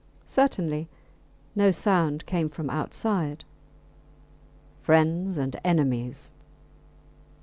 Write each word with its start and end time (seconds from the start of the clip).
Certainly 0.25 0.89
no 1.55 1.69
sound 1.69 2.25
came 2.25 2.49
from 2.49 2.71
outside. 2.71 3.43
Friends 4.81 5.37
and 5.37 5.55
enemies! 5.63 6.33